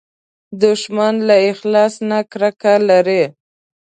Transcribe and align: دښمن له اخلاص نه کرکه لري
دښمن 0.61 1.15
له 1.27 1.35
اخلاص 1.51 1.93
نه 2.09 2.19
کرکه 2.31 2.73
لري 2.89 3.23